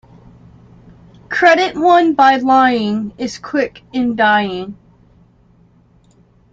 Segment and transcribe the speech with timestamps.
[1.29, 4.75] Credit won by lying is quick in dying.